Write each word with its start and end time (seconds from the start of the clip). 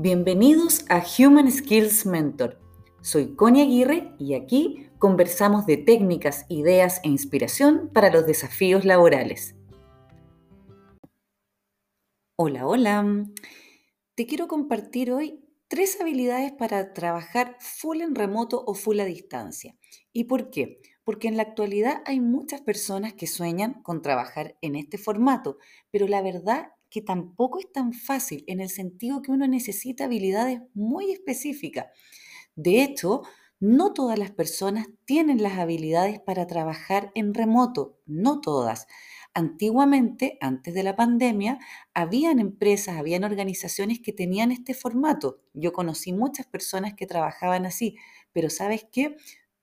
Bienvenidos 0.00 0.84
a 0.90 1.02
Human 1.18 1.50
Skills 1.50 2.06
Mentor. 2.06 2.60
Soy 3.00 3.34
Connie 3.34 3.62
Aguirre 3.62 4.14
y 4.20 4.34
aquí 4.34 4.86
conversamos 5.00 5.66
de 5.66 5.76
técnicas, 5.76 6.46
ideas 6.48 7.00
e 7.02 7.08
inspiración 7.08 7.90
para 7.92 8.08
los 8.08 8.24
desafíos 8.24 8.84
laborales. 8.84 9.56
Hola, 12.36 12.64
hola. 12.64 13.26
Te 14.14 14.26
quiero 14.28 14.46
compartir 14.46 15.10
hoy 15.10 15.44
tres 15.66 16.00
habilidades 16.00 16.52
para 16.52 16.92
trabajar 16.92 17.56
full 17.58 18.00
en 18.00 18.14
remoto 18.14 18.62
o 18.68 18.74
full 18.74 19.00
a 19.00 19.04
distancia. 19.04 19.76
¿Y 20.12 20.24
por 20.24 20.50
qué? 20.50 20.80
Porque 21.02 21.26
en 21.26 21.36
la 21.36 21.42
actualidad 21.42 22.02
hay 22.06 22.20
muchas 22.20 22.60
personas 22.60 23.14
que 23.14 23.26
sueñan 23.26 23.82
con 23.82 24.00
trabajar 24.00 24.56
en 24.60 24.76
este 24.76 24.96
formato, 24.96 25.58
pero 25.90 26.06
la 26.06 26.22
verdad 26.22 26.68
que 26.90 27.02
tampoco 27.02 27.58
es 27.58 27.70
tan 27.72 27.92
fácil 27.92 28.44
en 28.46 28.60
el 28.60 28.70
sentido 28.70 29.22
que 29.22 29.32
uno 29.32 29.46
necesita 29.46 30.04
habilidades 30.04 30.60
muy 30.74 31.10
específicas. 31.12 31.86
De 32.56 32.82
hecho, 32.82 33.22
no 33.60 33.92
todas 33.92 34.18
las 34.18 34.30
personas 34.30 34.86
tienen 35.04 35.42
las 35.42 35.58
habilidades 35.58 36.20
para 36.20 36.46
trabajar 36.46 37.10
en 37.14 37.34
remoto, 37.34 37.98
no 38.06 38.40
todas. 38.40 38.86
Antiguamente, 39.34 40.38
antes 40.40 40.74
de 40.74 40.82
la 40.82 40.96
pandemia, 40.96 41.58
habían 41.94 42.38
empresas, 42.38 42.96
habían 42.96 43.24
organizaciones 43.24 44.00
que 44.00 44.12
tenían 44.12 44.52
este 44.52 44.74
formato. 44.74 45.42
Yo 45.54 45.72
conocí 45.72 46.12
muchas 46.12 46.46
personas 46.46 46.94
que 46.94 47.06
trabajaban 47.06 47.66
así, 47.66 47.96
pero 48.32 48.50
¿sabes 48.50 48.86
qué? 48.90 49.16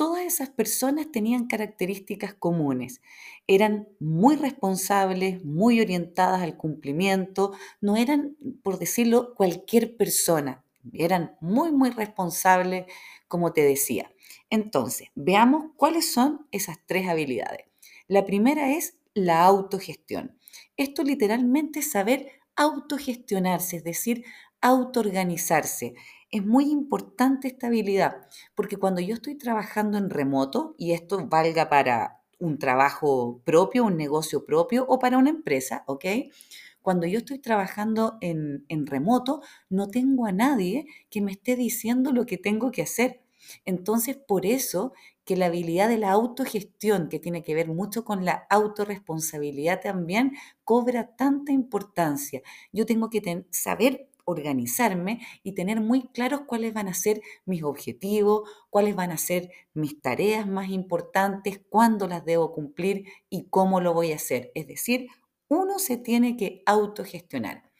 Todas 0.00 0.24
esas 0.24 0.48
personas 0.48 1.12
tenían 1.12 1.46
características 1.46 2.32
comunes. 2.32 3.02
Eran 3.46 3.86
muy 3.98 4.34
responsables, 4.36 5.44
muy 5.44 5.78
orientadas 5.78 6.40
al 6.40 6.56
cumplimiento, 6.56 7.52
no 7.82 7.98
eran, 7.98 8.34
por 8.62 8.78
decirlo, 8.78 9.34
cualquier 9.34 9.98
persona. 9.98 10.64
Eran 10.94 11.36
muy, 11.42 11.70
muy 11.70 11.90
responsables, 11.90 12.86
como 13.28 13.52
te 13.52 13.60
decía. 13.60 14.10
Entonces, 14.48 15.08
veamos 15.14 15.72
cuáles 15.76 16.10
son 16.10 16.46
esas 16.50 16.78
tres 16.86 17.06
habilidades. 17.06 17.66
La 18.08 18.24
primera 18.24 18.72
es 18.72 18.96
la 19.12 19.44
autogestión. 19.44 20.34
Esto 20.78 21.02
literalmente 21.02 21.80
es 21.80 21.90
saber 21.90 22.40
autogestionarse, 22.56 23.76
es 23.76 23.84
decir, 23.84 24.24
autoorganizarse 24.62 25.92
es 26.30 26.46
muy 26.46 26.70
importante 26.70 27.48
esta 27.48 27.66
habilidad, 27.66 28.28
porque 28.54 28.76
cuando 28.76 29.00
yo 29.00 29.14
estoy 29.14 29.36
trabajando 29.36 29.98
en 29.98 30.10
remoto, 30.10 30.74
y 30.78 30.92
esto 30.92 31.26
valga 31.26 31.68
para 31.68 32.20
un 32.38 32.58
trabajo 32.58 33.40
propio, 33.44 33.84
un 33.84 33.96
negocio 33.96 34.44
propio 34.44 34.86
o 34.88 34.98
para 34.98 35.18
una 35.18 35.30
empresa, 35.30 35.84
¿ok? 35.86 36.04
Cuando 36.82 37.06
yo 37.06 37.18
estoy 37.18 37.38
trabajando 37.38 38.16
en, 38.22 38.64
remoto, 38.86 39.42
no 39.68 39.88
tengo 39.88 40.26
a 40.26 40.32
nadie 40.32 40.86
que 41.10 41.20
me 41.20 41.32
esté 41.32 41.54
diciendo 41.56 42.12
lo 42.12 42.24
que 42.24 42.38
tengo 42.38 42.70
que 42.70 42.82
hacer. 42.82 43.20
Entonces, 43.66 44.16
por 44.16 44.46
eso 44.46 44.92
que 45.24 45.36
la 45.36 45.46
habilidad 45.46 45.88
de 45.88 45.98
la 45.98 46.12
autogestión, 46.12 47.08
que 47.08 47.18
tiene 47.18 47.42
que 47.42 47.54
ver 47.54 47.68
mucho 47.68 48.04
con 48.04 48.24
la 48.24 48.46
autorresponsabilidad 48.48 49.82
también, 49.82 50.32
cobra 50.64 51.14
tanta 51.16 51.52
importancia. 51.52 52.40
Yo 52.72 52.86
tengo 52.86 53.10
que 53.10 53.44
saber 53.50 54.08
organizarme 54.24 55.20
y 55.42 55.52
tener 55.52 55.80
muy 55.80 56.08
claros 56.08 56.42
cuáles 56.46 56.72
van 56.74 56.88
a 56.88 56.94
ser 56.94 57.20
mis 57.44 57.62
objetivos, 57.62 58.48
cuáles 58.70 58.94
van 58.94 59.10
a 59.10 59.18
ser 59.18 59.50
mis 59.74 60.00
tareas 60.00 60.46
más 60.46 60.70
importantes, 60.70 61.60
cuándo 61.68 62.08
las 62.08 62.24
debo 62.24 62.52
cumplir 62.52 63.04
y 63.28 63.48
cómo 63.50 63.80
lo 63.80 63.94
voy 63.94 64.12
a 64.12 64.16
hacer. 64.16 64.50
Es 64.54 64.66
decir, 64.66 65.08
uno 65.48 65.78
se 65.78 65.96
tiene 65.96 66.36
que 66.36 66.62
autogestionar. 66.66 67.70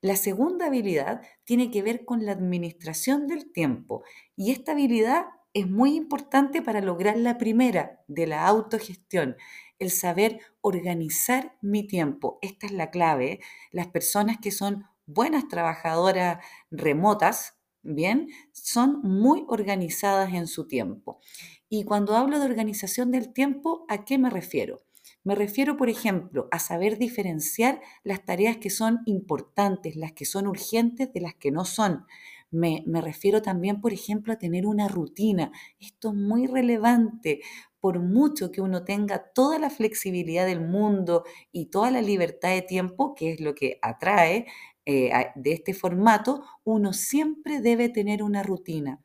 La 0.00 0.16
segunda 0.16 0.66
habilidad 0.66 1.22
tiene 1.44 1.70
que 1.70 1.82
ver 1.82 2.04
con 2.04 2.24
la 2.24 2.32
administración 2.32 3.26
del 3.26 3.50
tiempo 3.50 4.04
y 4.36 4.52
esta 4.52 4.72
habilidad 4.72 5.26
es 5.54 5.68
muy 5.68 5.96
importante 5.96 6.62
para 6.62 6.80
lograr 6.80 7.16
la 7.16 7.36
primera 7.36 8.02
de 8.06 8.26
la 8.26 8.46
autogestión, 8.46 9.36
el 9.78 9.90
saber 9.90 10.40
organizar 10.60 11.56
mi 11.60 11.86
tiempo. 11.86 12.38
Esta 12.42 12.66
es 12.66 12.72
la 12.72 12.90
clave. 12.90 13.40
Las 13.72 13.88
personas 13.88 14.38
que 14.40 14.50
son 14.50 14.84
buenas 15.08 15.48
trabajadoras 15.48 16.44
remotas, 16.70 17.54
¿bien? 17.82 18.28
Son 18.52 19.00
muy 19.02 19.44
organizadas 19.48 20.32
en 20.34 20.46
su 20.46 20.68
tiempo. 20.68 21.20
Y 21.68 21.84
cuando 21.84 22.16
hablo 22.16 22.38
de 22.38 22.44
organización 22.44 23.10
del 23.10 23.32
tiempo, 23.32 23.84
¿a 23.88 24.04
qué 24.04 24.18
me 24.18 24.30
refiero? 24.30 24.82
Me 25.24 25.34
refiero, 25.34 25.76
por 25.76 25.88
ejemplo, 25.88 26.48
a 26.52 26.58
saber 26.58 26.98
diferenciar 26.98 27.80
las 28.04 28.24
tareas 28.24 28.58
que 28.58 28.70
son 28.70 29.00
importantes, 29.06 29.96
las 29.96 30.12
que 30.12 30.24
son 30.24 30.46
urgentes 30.46 31.12
de 31.12 31.20
las 31.20 31.34
que 31.34 31.50
no 31.50 31.64
son. 31.64 32.06
Me, 32.50 32.82
refiero 33.02 33.42
también, 33.42 33.80
por 33.80 33.92
ejemplo, 33.92 34.32
a 34.32 34.38
tener 34.38 34.66
una 34.66 34.88
rutina. 34.88 35.52
Esto 35.78 36.08
es 36.08 36.14
muy 36.14 36.46
relevante. 36.46 37.40
Por 37.80 38.00
mucho 38.00 38.50
que 38.50 38.60
uno 38.60 38.84
tenga 38.84 39.32
toda 39.34 39.58
la 39.58 39.70
flexibilidad 39.70 40.46
del 40.46 40.60
mundo 40.60 41.24
y 41.52 41.66
toda 41.66 41.90
la 41.90 42.02
libertad 42.02 42.50
de 42.50 42.62
tiempo, 42.62 43.14
que 43.14 43.32
es 43.32 43.40
lo 43.40 43.54
que 43.54 43.78
atrae, 43.82 44.46
eh, 44.86 45.10
de 45.34 45.52
este 45.52 45.74
formato, 45.74 46.42
uno 46.64 46.92
siempre 46.94 47.60
debe 47.60 47.90
tener 47.90 48.22
una 48.22 48.42
rutina 48.42 49.02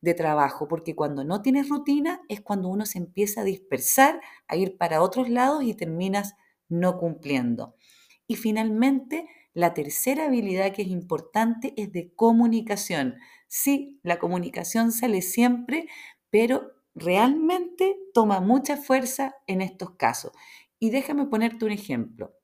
de 0.00 0.14
trabajo, 0.14 0.68
porque 0.68 0.94
cuando 0.94 1.24
no 1.24 1.42
tienes 1.42 1.68
rutina 1.68 2.20
es 2.28 2.40
cuando 2.40 2.68
uno 2.68 2.86
se 2.86 2.98
empieza 2.98 3.40
a 3.40 3.44
dispersar, 3.44 4.20
a 4.46 4.56
ir 4.56 4.76
para 4.76 5.02
otros 5.02 5.28
lados 5.28 5.64
y 5.64 5.74
terminas 5.74 6.34
no 6.68 6.98
cumpliendo. 6.98 7.74
Y 8.26 8.36
finalmente, 8.36 9.26
la 9.54 9.72
tercera 9.74 10.26
habilidad 10.26 10.72
que 10.72 10.82
es 10.82 10.88
importante 10.88 11.72
es 11.76 11.92
de 11.92 12.12
comunicación. 12.14 13.16
Sí, 13.48 14.00
la 14.02 14.18
comunicación 14.18 14.92
sale 14.92 15.22
siempre, 15.22 15.86
pero 16.30 16.72
realmente 16.94 17.96
toma 18.12 18.40
mucha 18.40 18.76
fuerza 18.76 19.36
en 19.46 19.62
estos 19.62 19.92
casos. 19.92 20.32
Y 20.78 20.90
déjame 20.90 21.26
ponerte 21.26 21.64
un 21.64 21.72
ejemplo. 21.72 22.34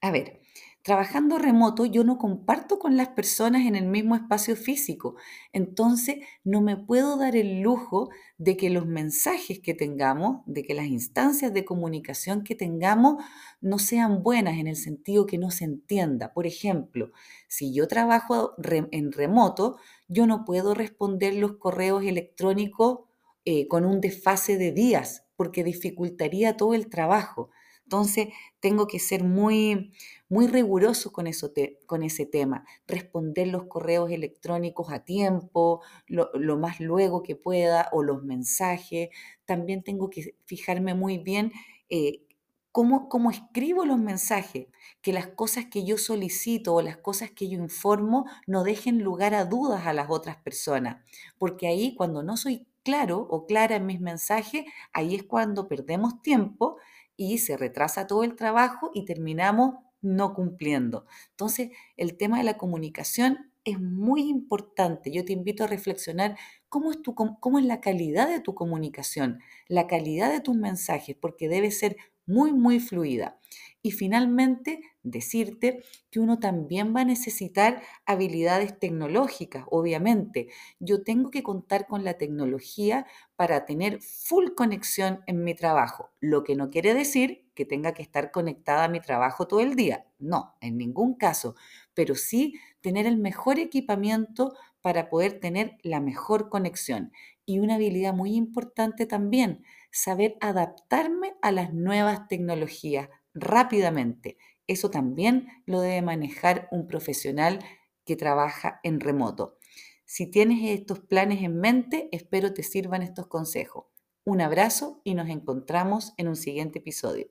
A 0.00 0.10
ver, 0.10 0.40
Trabajando 0.82 1.36
remoto, 1.38 1.84
yo 1.84 2.04
no 2.04 2.16
comparto 2.16 2.78
con 2.78 2.96
las 2.96 3.08
personas 3.08 3.66
en 3.66 3.76
el 3.76 3.84
mismo 3.86 4.16
espacio 4.16 4.56
físico. 4.56 5.14
Entonces, 5.52 6.16
no 6.42 6.62
me 6.62 6.78
puedo 6.78 7.18
dar 7.18 7.36
el 7.36 7.60
lujo 7.60 8.08
de 8.38 8.56
que 8.56 8.70
los 8.70 8.86
mensajes 8.86 9.60
que 9.60 9.74
tengamos, 9.74 10.40
de 10.46 10.62
que 10.62 10.72
las 10.72 10.86
instancias 10.86 11.52
de 11.52 11.66
comunicación 11.66 12.44
que 12.44 12.54
tengamos 12.54 13.22
no 13.60 13.78
sean 13.78 14.22
buenas 14.22 14.56
en 14.56 14.68
el 14.68 14.76
sentido 14.76 15.26
que 15.26 15.36
no 15.36 15.50
se 15.50 15.64
entienda. 15.66 16.32
Por 16.32 16.46
ejemplo, 16.46 17.12
si 17.46 17.74
yo 17.74 17.86
trabajo 17.86 18.54
en 18.90 19.12
remoto, 19.12 19.76
yo 20.08 20.26
no 20.26 20.46
puedo 20.46 20.72
responder 20.72 21.34
los 21.34 21.58
correos 21.58 22.04
electrónicos 22.04 23.00
eh, 23.44 23.68
con 23.68 23.84
un 23.84 24.00
desfase 24.00 24.56
de 24.56 24.72
días 24.72 25.26
porque 25.36 25.62
dificultaría 25.62 26.56
todo 26.56 26.72
el 26.72 26.88
trabajo. 26.88 27.50
Entonces, 27.90 28.28
tengo 28.60 28.86
que 28.86 29.00
ser 29.00 29.24
muy, 29.24 29.90
muy 30.28 30.46
riguroso 30.46 31.10
con, 31.10 31.26
eso 31.26 31.52
con 31.86 32.04
ese 32.04 32.24
tema, 32.24 32.64
responder 32.86 33.48
los 33.48 33.64
correos 33.64 34.12
electrónicos 34.12 34.92
a 34.92 35.00
tiempo, 35.04 35.82
lo, 36.06 36.56
más 36.56 36.78
luego 36.78 37.24
que 37.24 37.34
pueda, 37.34 37.88
o 37.90 38.04
los 38.04 38.22
mensajes. 38.22 39.08
También 39.44 39.82
tengo 39.82 40.08
que 40.08 40.36
fijarme 40.44 40.94
muy 40.94 41.18
bien 41.18 41.50
eh, 41.88 42.22
cómo, 42.70 43.08
cómo 43.08 43.32
escribo 43.32 43.84
los 43.84 43.98
mensajes, 43.98 44.68
que 45.02 45.12
las 45.12 45.26
cosas 45.26 45.66
que 45.66 45.84
yo 45.84 45.98
solicito 45.98 46.76
o 46.76 46.82
las 46.82 46.98
cosas 46.98 47.32
que 47.32 47.48
yo 47.48 47.58
informo 47.58 48.24
no 48.46 48.62
dejen 48.62 49.02
lugar 49.02 49.34
a 49.34 49.46
dudas 49.46 49.88
a 49.88 49.92
las 49.92 50.10
otras 50.10 50.36
personas, 50.36 51.04
porque 51.38 51.66
ahí 51.66 51.96
cuando 51.96 52.22
no 52.22 52.36
soy 52.36 52.68
claro 52.84 53.26
o 53.28 53.46
clara 53.46 53.74
en 53.74 53.86
mis 53.86 54.00
mensajes, 54.00 54.64
ahí 54.92 55.16
es 55.16 55.24
cuando 55.24 55.66
perdemos 55.66 56.22
tiempo 56.22 56.76
y 57.20 57.36
se 57.36 57.58
retrasa 57.58 58.06
todo 58.06 58.24
el 58.24 58.34
trabajo 58.34 58.90
y 58.94 59.04
terminamos 59.04 59.74
no 60.00 60.32
cumpliendo. 60.32 61.04
Entonces, 61.32 61.68
el 61.98 62.16
tema 62.16 62.38
de 62.38 62.44
la 62.44 62.56
comunicación 62.56 63.52
es 63.62 63.78
muy 63.78 64.22
importante. 64.22 65.12
Yo 65.12 65.22
te 65.26 65.34
invito 65.34 65.64
a 65.64 65.66
reflexionar 65.66 66.38
cómo 66.70 66.90
es, 66.90 67.02
tu, 67.02 67.14
cómo 67.14 67.58
es 67.58 67.66
la 67.66 67.82
calidad 67.82 68.26
de 68.26 68.40
tu 68.40 68.54
comunicación, 68.54 69.40
la 69.68 69.86
calidad 69.86 70.32
de 70.32 70.40
tus 70.40 70.56
mensajes, 70.56 71.14
porque 71.14 71.50
debe 71.50 71.70
ser 71.70 71.96
muy, 72.24 72.54
muy 72.54 72.80
fluida. 72.80 73.38
Y 73.82 73.92
finalmente, 73.92 74.80
decirte 75.02 75.82
que 76.10 76.20
uno 76.20 76.38
también 76.38 76.94
va 76.94 77.00
a 77.00 77.04
necesitar 77.06 77.82
habilidades 78.04 78.78
tecnológicas, 78.78 79.64
obviamente. 79.70 80.48
Yo 80.80 81.02
tengo 81.02 81.30
que 81.30 81.42
contar 81.42 81.86
con 81.86 82.04
la 82.04 82.14
tecnología 82.18 83.06
para 83.36 83.64
tener 83.64 84.02
full 84.02 84.50
conexión 84.54 85.20
en 85.26 85.44
mi 85.44 85.54
trabajo, 85.54 86.10
lo 86.20 86.44
que 86.44 86.56
no 86.56 86.68
quiere 86.68 86.92
decir 86.92 87.46
que 87.54 87.64
tenga 87.64 87.92
que 87.94 88.02
estar 88.02 88.30
conectada 88.30 88.84
a 88.84 88.88
mi 88.88 89.00
trabajo 89.00 89.46
todo 89.48 89.60
el 89.60 89.74
día. 89.76 90.06
No, 90.18 90.56
en 90.60 90.76
ningún 90.76 91.14
caso, 91.14 91.54
pero 91.94 92.14
sí 92.14 92.54
tener 92.82 93.06
el 93.06 93.16
mejor 93.16 93.58
equipamiento 93.58 94.54
para 94.82 95.08
poder 95.08 95.40
tener 95.40 95.78
la 95.82 96.00
mejor 96.00 96.48
conexión. 96.48 97.12
Y 97.46 97.58
una 97.58 97.74
habilidad 97.76 98.14
muy 98.14 98.34
importante 98.34 99.06
también, 99.06 99.64
saber 99.90 100.36
adaptarme 100.40 101.34
a 101.42 101.50
las 101.52 101.72
nuevas 101.74 102.28
tecnologías 102.28 103.08
rápidamente. 103.34 104.38
Eso 104.66 104.90
también 104.90 105.48
lo 105.66 105.80
debe 105.80 106.02
manejar 106.02 106.68
un 106.70 106.86
profesional 106.86 107.60
que 108.04 108.16
trabaja 108.16 108.80
en 108.82 109.00
remoto. 109.00 109.58
Si 110.04 110.26
tienes 110.26 110.58
estos 110.64 111.00
planes 111.00 111.42
en 111.42 111.60
mente, 111.60 112.08
espero 112.12 112.52
te 112.52 112.62
sirvan 112.62 113.02
estos 113.02 113.28
consejos. 113.28 113.86
Un 114.24 114.40
abrazo 114.40 115.00
y 115.04 115.14
nos 115.14 115.28
encontramos 115.28 116.14
en 116.16 116.28
un 116.28 116.36
siguiente 116.36 116.80
episodio. 116.80 117.28